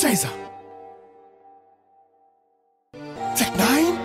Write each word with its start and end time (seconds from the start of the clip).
Caesar. 0.00 0.30
Sag 3.34 3.54
nine. 3.58 3.98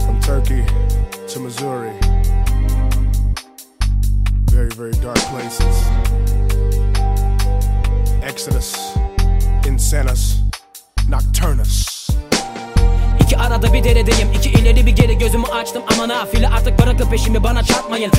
From 0.00 0.20
Turkey 0.20 0.64
to 1.26 1.40
Missouri. 1.40 2.05
İki 13.56 13.66
arada 13.66 13.72
bir 13.74 13.84
deredeyim 13.84 14.32
iki 14.34 14.50
ileri 14.50 14.86
bir 14.86 14.90
geri 14.90 15.18
gözümü 15.18 15.46
açtım. 15.46 15.82
Ama 15.92 16.08
nafile 16.08 16.48
artık 16.48 16.78
bırakıp 16.78 17.10
peşimi 17.10 17.44
bana 17.44 17.62
çarpmayın. 17.62 18.12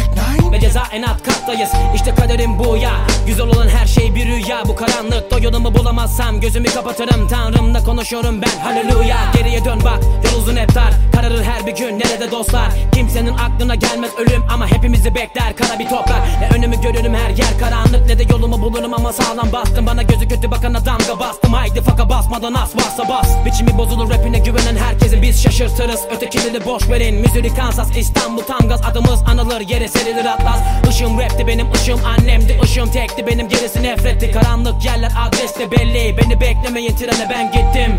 Ve 0.52 0.60
ceza 0.60 0.84
en 0.92 1.04
alt 1.04 1.24
kattayız. 1.24 1.70
İşte 1.96 2.16
kaderim 2.16 2.60
bu 2.60 2.78
ya. 2.78 2.92
Güzel 3.28 3.48
olan 3.48 3.68
her 3.68 3.86
şey 3.86 4.16
bir 4.16 4.28
rüya. 4.28 4.64
Bu 4.68 4.76
karanlıkta 4.76 5.40
yolumu 5.40 5.76
bulamazsam 5.76 6.40
gözümü 6.42 6.68
kapatırım. 6.68 7.28
Tanrımla 7.28 7.84
konuşuyorum 7.84 8.42
ben. 8.42 8.60
Haleluya 8.64 9.18
Geriye 9.34 9.66
dön 9.66 9.80
bak. 9.86 10.00
Yol 10.26 10.42
uzun 10.42 10.56
hep 10.56 10.76
dar. 10.76 10.94
Kararır 11.16 11.44
her 11.44 11.68
bir 11.68 11.76
gün. 11.76 12.00
Nerede 12.00 12.32
dostlar 12.32 12.70
Kimsenin 12.98 13.34
aklına 13.34 13.76
gelmez 13.76 14.12
ölüm 14.18 14.44
ama 14.50 14.68
hepimizi 14.68 15.16
bekler 15.16 15.56
Kara 15.56 15.80
bir 15.80 15.90
toprak. 15.90 16.22
Ne 16.40 16.58
önümü 16.58 16.82
görürüm 16.82 17.14
her 17.14 17.30
yer 17.30 17.60
karanlık 17.60 18.08
Ne 18.08 18.20
de 18.20 18.24
yolumu 18.30 18.62
bulurum 18.62 18.94
ama 18.94 19.14
sağlam 19.14 19.52
bastım. 19.52 19.86
Bana 19.86 20.04
gözü 20.04 20.28
kötü 20.28 20.52
bakana 20.52 20.86
damga 20.86 21.20
bastım. 21.20 21.54
Haydi 21.54 21.82
faka 21.82 22.10
basmadan 22.10 22.54
as 22.54 22.76
varsa 22.76 23.10
bas. 23.10 23.46
Biçimi 23.46 23.78
bozulur 23.78 24.10
rapine 24.10 24.40
güvenen 24.40 24.76
herkesi 24.76 25.22
biz 25.22 25.44
şaşırtırız. 25.44 26.00
Ötekileri 26.16 26.66
boş 26.66 26.90
verin 26.90 27.16
Missouri, 27.16 27.56
Kansas, 27.56 27.98
İstanbul 27.98 28.42
tam 28.42 28.70
gaz. 28.70 28.82
Adımız 28.86 29.24
anılır 29.28 29.62
yere 29.62 29.88
serilir 29.88 30.26
atlas. 30.26 30.60
Işığım 30.90 31.20
rapti 31.20 31.48
benim 31.48 31.72
ışığım 31.72 32.00
annemdi. 32.06 32.60
Işığım 32.64 32.92
tekti 32.92 33.28
benim 33.28 33.50
gerisi 33.50 33.84
nefretti 33.84 34.32
Karanlık 34.32 34.86
yerler 34.86 35.12
adreste 35.28 35.72
belli. 35.72 36.18
Beni 36.18 36.42
beklemeyin 36.42 36.96
trene 36.96 37.30
ben 37.30 37.52
gittim 37.52 37.98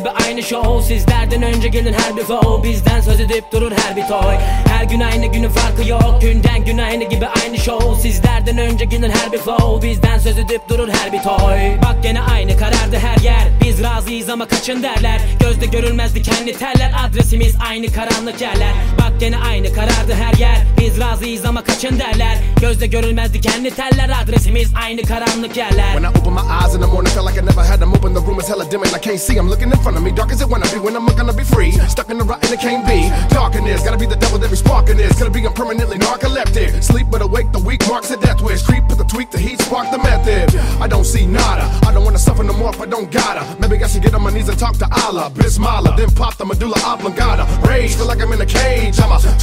gibi 0.00 0.10
aynı 0.10 0.42
show 0.42 0.94
Sizlerden 0.94 1.42
önce 1.42 1.68
gelin 1.68 1.92
her 1.92 2.16
bir 2.16 2.22
flow. 2.22 2.68
Bizden 2.68 3.00
söz 3.00 3.20
edip 3.20 3.52
durur 3.52 3.72
her 3.72 3.96
bir 3.96 4.02
toy. 4.02 4.34
Her 4.68 4.84
gün 4.84 5.00
aynı 5.00 5.26
günü 5.26 5.48
farkı 5.48 5.88
yok 5.88 6.18
Günden 6.20 6.64
gün 6.64 6.78
aynı 6.78 7.04
gibi 7.04 7.26
aynı 7.26 7.58
show. 7.58 8.08
Sizlerden 8.08 8.58
önce 8.58 8.84
gelin 8.84 9.10
her 9.10 9.32
bir 9.32 9.38
flow. 9.38 9.88
Bizden 9.88 10.18
söz 10.18 10.38
edip 10.38 10.68
durur 10.68 10.88
her 10.88 11.12
bir 11.12 11.22
toy. 11.22 11.82
Bak 11.84 12.02
gene 12.02 12.20
aynı 12.20 12.56
karardı 12.56 12.96
her 12.96 13.16
yer. 13.16 13.48
Biz 13.64 13.82
razıyız 13.82 14.28
ama 14.28 14.48
kaçın 14.48 14.82
derler. 14.82 15.20
Gözde 15.40 15.66
görülmez 15.66 16.14
dikenli 16.14 16.52
teller. 16.52 16.92
Adresimiz 17.04 17.54
aynı 17.68 17.86
karanlık 17.86 18.40
yerler. 18.40 18.72
Bak 18.98 19.12
gene 19.20 19.36
aynı 19.38 19.72
karardı 19.72 20.14
her 20.14 20.34
yer 20.34 20.49
razıyız 21.00 21.44
ama 21.44 21.64
kaçın 21.64 21.98
derler 21.98 22.38
Gözde 22.60 22.86
görülmez 22.86 23.34
dikenli 23.34 23.70
teller 23.70 24.22
Adresimiz 24.22 24.70
aynı 24.84 25.02
karanlık 25.02 25.56
yerler 25.56 25.92
When 25.92 26.12
I 26.12 26.18
open 26.18 26.32
my 26.32 26.40
eyes 26.40 26.74
in 26.74 26.80
the 26.80 26.86
morning, 26.86 27.12
feel 27.14 27.26
like 27.26 27.40
I 27.40 27.42
never 27.42 27.64
had 27.64 27.80
them 27.80 27.92
open. 27.92 28.14
The 28.14 28.20
room 28.20 28.40
is 28.40 28.48
hella 28.48 28.70
dim 28.70 28.82
and 28.82 28.96
I 28.96 29.00
can't 29.00 29.20
see. 29.20 29.38
I'm 29.38 29.48
looking 29.48 29.70
in 29.72 29.78
front 29.84 29.96
of 29.96 30.02
me, 30.02 30.16
dark 30.16 30.32
as 30.32 30.40
it 30.40 30.48
wanna 30.48 30.66
be. 30.74 30.78
When 30.78 30.96
I'm 30.96 31.06
gonna 31.06 31.32
be 31.32 31.44
free, 31.44 31.72
stuck 31.88 32.10
in 32.10 32.18
the 32.18 32.24
rut 32.24 32.44
and 32.44 32.52
it 32.52 32.60
can't 32.60 32.86
be. 32.86 33.00
Dark 33.34 33.50
gotta 33.84 33.98
be 33.98 34.06
the 34.06 34.16
devil 34.16 34.38
that 34.38 34.50
be 34.50 34.56
sparking 34.56 34.96
this. 34.96 35.18
Gotta 35.18 35.30
be 35.30 35.44
I'm 35.46 35.52
permanently 35.52 35.98
narcoleptic. 35.98 36.82
Sleep 36.82 37.06
but 37.10 37.22
awake, 37.22 37.50
the 37.52 37.58
weak 37.58 37.82
marks 37.88 38.10
a 38.10 38.16
death 38.16 38.40
wish. 38.40 38.62
Creep, 38.62 38.84
put 38.88 38.98
the 38.98 39.04
tweak, 39.04 39.30
the 39.30 39.38
heat, 39.38 39.60
spark 39.62 39.90
the 39.90 39.98
method. 39.98 40.54
I 40.80 40.86
don't 40.86 41.04
see 41.04 41.26
nada. 41.26 41.66
I 41.86 41.92
don't 41.92 42.04
wanna 42.04 42.18
suffer 42.18 42.44
no 42.44 42.52
more 42.52 42.70
if 42.70 42.80
I 42.80 42.86
don't 42.86 43.10
gotta. 43.10 43.42
Maybe 43.60 43.82
I 43.82 43.88
should 43.88 44.02
get 44.02 44.14
on 44.14 44.22
my 44.22 44.30
knees 44.30 44.48
and 44.48 44.58
talk 44.58 44.76
to 44.78 44.88
Allah. 45.04 45.30
Bismillah, 45.34 45.96
then 45.96 46.10
pop 46.10 46.36
the 46.36 46.44
medulla 46.44 46.76
oblongata. 46.84 47.44
Rage, 47.66 47.94
feel 47.96 48.06
like 48.06 48.19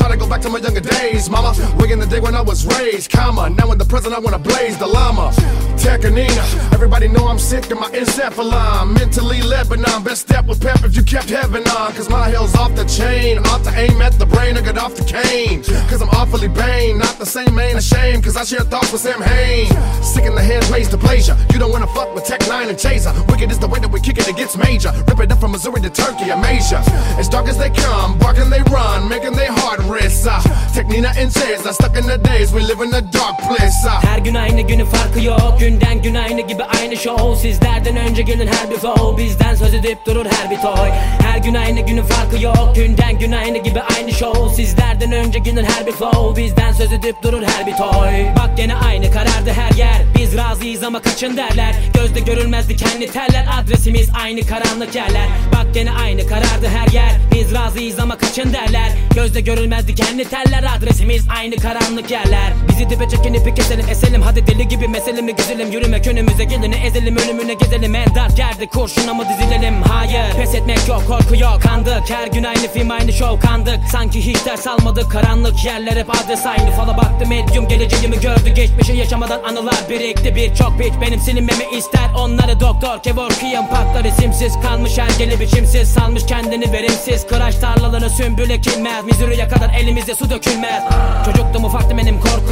try 0.07 0.15
to 0.15 0.19
go 0.23 0.29
back 0.29 0.41
to 0.41 0.49
my 0.49 0.59
younger 0.59 0.79
days, 0.79 1.29
mama. 1.29 1.53
Way 1.77 1.91
in 1.91 1.99
the 1.99 2.05
day 2.05 2.19
when 2.19 2.35
I 2.35 2.41
was 2.41 2.65
raised, 2.65 3.11
comma. 3.11 3.49
Now 3.49 3.71
in 3.71 3.77
the 3.77 3.85
present, 3.85 4.13
I 4.15 4.19
wanna 4.19 4.39
blaze 4.39 4.77
the 4.77 4.87
llama. 4.87 5.31
Tekanina, 5.75 6.73
everybody 6.73 7.07
know 7.07 7.27
I'm 7.27 7.39
sick 7.39 7.69
of 7.71 7.79
my 7.79 7.89
encephalon. 7.89 8.93
Mentally 8.93 9.41
but 9.69 10.03
best 10.03 10.21
step 10.21 10.45
with 10.45 10.61
pep 10.61 10.83
if 10.83 10.95
you 10.95 11.03
kept 11.03 11.29
heaven 11.29 11.63
on. 11.69 11.91
Cause 11.93 12.09
my 12.09 12.29
hell's 12.29 12.55
off 12.55 12.73
the 12.75 12.85
chain. 12.85 13.39
Ought 13.49 13.63
to 13.63 13.71
aim 13.75 14.01
at 14.01 14.13
the 14.13 14.25
brain 14.25 14.57
or 14.57 14.61
get 14.61 14.77
off 14.77 14.95
the 14.95 15.03
cane. 15.03 15.63
Cause 15.89 16.01
I'm 16.01 16.09
awfully 16.09 16.47
bane, 16.47 16.97
not 16.97 17.19
the 17.19 17.25
same 17.25 17.53
main 17.53 17.75
ashamed. 17.75 18.23
Cause 18.23 18.37
I 18.37 18.43
share 18.43 18.61
thoughts 18.61 18.91
with 18.91 19.01
Sam 19.01 19.21
Hain. 19.21 19.67
Sick 20.03 20.25
in 20.25 20.35
the 20.35 20.41
head, 20.41 20.63
raised 20.69 20.91
to 20.91 20.97
pleasure. 20.97 21.35
You 21.51 21.59
don't 21.59 21.71
wanna 21.71 21.87
fuck 21.87 22.13
with 22.15 22.25
Tech 22.25 22.41
9 22.47 22.69
and 22.69 22.79
Chaser. 22.79 23.11
Wicked 23.27 23.51
is 23.51 23.59
the 23.59 23.67
way 23.67 23.79
that 23.79 23.91
we 23.91 23.99
kick 23.99 24.17
it, 24.17 24.27
it 24.27 24.37
gets 24.37 24.55
major. 24.55 24.91
Rip 25.07 25.19
it 25.19 25.31
up 25.31 25.39
from 25.39 25.51
Missouri 25.51 25.81
to 25.81 25.89
Turkey, 25.89 26.29
Amasia. 26.29 26.79
As 27.19 27.27
dark 27.27 27.47
as 27.47 27.57
they 27.57 27.69
come, 27.69 28.17
barking 28.19 28.49
they 28.49 28.61
run, 28.63 29.09
making 29.09 29.33
they 29.33 29.47
heart 29.47 29.79
race. 30.01 30.27
Uh, 30.27 30.39
Technina 30.73 31.09
and 31.17 31.31
Chaser, 31.31 31.73
stuck 31.73 31.95
in 31.97 32.05
the 32.07 32.17
days, 32.17 32.51
we 32.53 32.61
live 32.61 32.81
in 32.81 32.93
a 32.93 33.01
dark 33.01 33.37
place. 33.47 33.85
Uh, 33.85 34.01
Her 34.01 34.17
gün 34.19 34.35
aynı 34.35 34.61
günü 34.61 34.85
farkı 34.85 35.21
yok 35.21 35.59
Günden 35.59 36.01
gün 36.01 36.15
aynı 36.15 36.41
gibi 36.41 36.63
aynı 36.63 36.97
show 36.97 37.35
Sizlerden 37.41 37.97
önce 37.97 38.21
gelin 38.21 38.47
her 38.47 38.69
bir 38.71 38.75
flow 38.77 39.23
Bizden 39.23 39.55
söz 39.55 39.73
edip 39.73 40.05
durur 40.05 40.25
her 40.25 40.51
bir 40.51 40.57
toy 40.61 40.89
Her 41.27 41.37
gün 41.37 41.53
aynı 41.53 41.79
günü 41.79 42.03
farkı 42.03 42.43
yok. 42.43 42.75
Günden 42.75 43.19
gün 43.19 43.31
aynı 43.31 43.57
gibi 43.57 43.81
aynı 43.81 44.11
show. 44.11 44.55
Sizlerden 44.55 45.11
önce 45.11 45.39
gelin 45.39 45.63
her 45.63 45.87
bir 45.87 45.91
flow. 45.91 46.43
Bizden 46.43 46.71
söz 46.71 46.93
edip 46.93 47.23
durur 47.23 47.43
her 47.43 47.67
bir 47.67 47.73
toy. 47.73 48.35
Bak 48.39 48.57
gene 48.57 48.75
aynı 48.75 49.11
karardı 49.11 49.51
her 49.55 49.71
yer. 49.77 50.01
Biz 50.17 50.37
razıyız 50.37 50.83
ama 50.83 51.01
kaçın 51.01 51.37
derler. 51.37 51.75
Gözde 51.93 52.19
görülmez 52.19 52.69
dikenli 52.69 53.07
teller 53.11 53.45
Adresimiz 53.59 54.09
aynı 54.23 54.41
karanlık 54.41 54.95
yerler. 54.95 55.27
Bak 55.53 55.73
gene 55.73 55.91
aynı 55.91 56.27
karardı 56.27 56.67
her 56.77 56.87
yer. 56.93 57.11
Biz 57.33 57.53
razıyız 57.53 57.99
ama 57.99 58.17
kaçın 58.17 58.53
derler. 58.53 58.91
Gözde 59.15 59.41
görülmez 59.41 59.87
dikenli 59.87 60.25
teller 60.25 60.63
Adresimiz 60.77 61.25
aynı 61.39 61.55
karanlık 61.55 62.11
yerler. 62.11 62.53
Bizi 62.69 62.89
dibe 62.89 63.09
çekin 63.09 63.33
ipi 63.33 63.53
keselim 63.53 63.89
eselim. 63.89 64.21
Hadi 64.21 64.47
deli 64.47 64.67
gibi 64.67 64.87
meselemi 64.87 65.35
güzelim. 65.35 65.71
Yürümek 65.71 66.07
önümüze 66.07 66.43
geleni 66.43 66.75
ezelim. 66.75 67.17
Ölümüne 67.17 67.53
gezelim. 67.53 67.95
En 67.95 68.15
dark 68.15 68.39
yerde 68.39 68.67
kurşuna 68.67 69.13
mı 69.13 69.23
dizilelim? 69.29 69.81
Hayır 69.81 70.33
pes 70.37 70.55
etmek 70.55 70.87
yok 70.87 71.03
korku 71.27 71.43
yok 71.43 71.61
Kandık. 71.61 72.09
Her 72.09 72.27
gün 72.27 72.43
aynı 72.43 72.67
film 72.73 72.91
aynı 72.91 73.13
show 73.13 73.47
kandık. 73.47 73.79
Sanki 73.91 74.25
hiç 74.25 74.45
ders 74.45 74.67
almadık 74.67 75.11
karanlık 75.11 75.65
yerler 75.65 75.97
hep 75.97 76.09
adres 76.09 76.45
aynı. 76.45 76.71
Fala 76.71 76.97
baktı 76.97 77.27
medyum 77.29 77.67
geleceğimi 77.67 78.19
gördü. 78.19 78.49
Geçmişi 78.55 78.93
yaşamadan 78.93 79.43
anılar 79.43 79.79
birikti. 79.89 80.35
Birçok 80.35 80.79
bit 80.79 80.93
Benim 81.01 81.19
silinmemi 81.19 81.63
ister. 81.77 82.09
Onları 82.17 82.59
doktor 82.59 83.03
Kevorkiyan 83.03 83.69
patlar 83.69 84.05
isimsiz 84.05 84.53
kalmış 84.61 84.97
ergeli 84.97 85.39
biçimsiz 85.39 85.89
Salmış 85.89 86.25
kendini 86.25 86.71
verimsiz. 86.71 87.27
Kıraç 87.27 87.55
tarlaları 87.55 88.09
sümbül 88.09 88.49
ekilmez 88.49 89.05
Missouri'ye 89.05 89.47
kadar 89.47 89.73
elimizde 89.73 90.15
su 90.15 90.29
dökülmez. 90.29 90.83
Çocuktum 91.25 91.65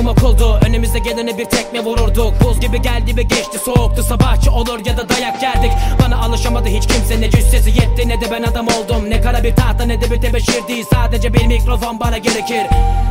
korkum 0.06 0.08
okuldu 0.08 0.60
Önümüzde 0.68 1.00
geleni 1.00 1.38
bir 1.38 1.46
tekme 1.46 1.80
vururduk. 1.80 2.34
Buz 2.44 2.60
gibi 2.60 2.82
geldi 2.82 3.18
ve 3.18 3.24
geçti 3.24 3.60
soğuktu. 3.66 4.04
Sabahçı 4.04 4.52
olur 4.52 4.86
ya 4.86 4.98
da 4.98 5.10
dayak 5.10 5.44
yerdik. 5.44 5.72
Bana 6.04 6.18
alışamadı 6.18 6.70
hiç 6.70 6.88
kimse 6.88 7.22
ne 7.22 7.30
cüssesi 7.30 7.70
yetti 7.70 8.08
Ne 8.08 8.22
de 8.22 8.32
ben 8.32 8.44
adam 8.44 8.68
oldum. 8.68 9.10
Ne 9.10 9.22
kara 9.22 9.44
bir 9.44 9.56
tahta 9.56 9.86
ne 9.86 10.02
de 10.02 10.12
bir 10.12 10.22
tebeşir 10.22 10.64
Sadece 10.94 11.34
bir 11.34 11.48
mikrofon 11.48 12.00
bana 12.00 12.18
gerekir. 12.18 12.68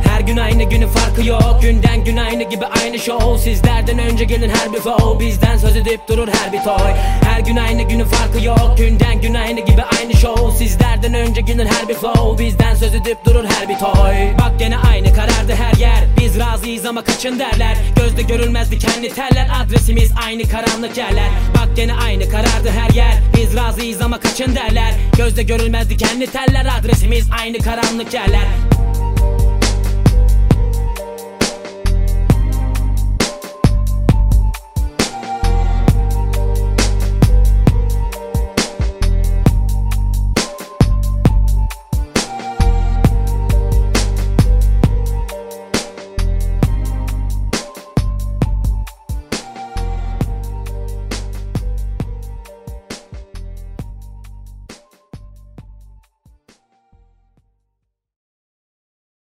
Her 0.09 0.21
gün 0.21 0.37
aynı 0.37 0.63
günü 0.63 0.87
farkı 0.87 1.25
yok. 1.25 1.59
Günden 1.61 2.03
gün 2.03 2.17
aynı 2.17 2.43
gibi 2.43 2.65
aynı 2.65 2.99
show. 2.99 3.37
Sizlerden 3.37 3.99
önce 3.99 4.25
gelin 4.25 4.49
her 4.49 4.73
bir 4.73 4.79
flow 4.79 5.25
Bizden 5.25 5.57
söz 5.57 5.75
edip 5.75 6.07
durur 6.09 6.27
her 6.27 6.53
bir 6.53 6.63
toy. 6.63 6.91
Her 7.23 7.39
gün 7.39 7.55
aynı 7.55 7.81
günü 7.81 8.05
farkı 8.05 8.45
yok. 8.45 8.75
Günden 8.77 9.21
gün 9.21 9.33
aynı 9.33 9.59
gibi 9.59 9.83
aynı 9.99 10.13
show. 10.13 10.65
Sizlerden 10.65 11.13
önce 11.13 11.41
gelin 11.41 11.65
her 11.65 11.89
bir 11.89 11.93
flow 11.93 12.45
Bizden 12.45 12.75
söz 12.75 12.95
edip 12.95 13.25
durur 13.25 13.45
her 13.45 13.69
bir 13.69 13.79
toy. 13.79 14.37
Bak 14.39 14.59
gene 14.59 14.77
aynı 14.77 15.13
karardı 15.13 15.55
her 15.55 15.79
yer 15.79 16.03
Biz 16.35 16.41
razıyız 16.41 16.85
ama 16.85 17.03
kaçın 17.03 17.39
derler. 17.39 17.77
Gözde 17.95 18.21
görülmez 18.21 18.71
dikenli 18.71 19.09
teller 19.09 19.49
Adresimiz 19.61 20.11
aynı 20.25 20.43
karanlık 20.43 20.97
yerler. 20.97 21.29
Bak 21.53 21.75
gene 21.75 21.93
aynı 21.93 22.29
karardı 22.29 22.69
her 22.69 22.89
yer. 22.89 23.13
Biz 23.37 23.55
razıyız 23.55 24.01
ama 24.01 24.19
kaçın 24.19 24.55
derler. 24.55 24.93
Gözde 25.17 25.43
görülmez 25.43 25.89
dikenli 25.89 26.27
teller 26.27 26.67
Adresimiz 26.79 27.27
aynı 27.41 27.57
karanlık 27.57 28.13
yerler 28.13 28.47